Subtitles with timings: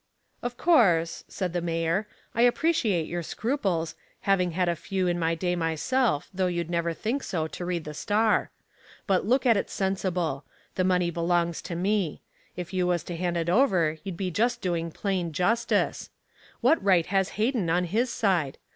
[0.41, 5.35] "Of course," said the mayor, "I appreciate your scruples, having had a few in my
[5.35, 8.49] day myself, though you'd never think so to read the Star.
[9.05, 10.43] But look at it sensible.
[10.73, 12.23] The money belongs to me.
[12.55, 16.09] If you was to hand it over you'd be just doing plain justice.
[16.61, 18.57] What right has Hayden on his side?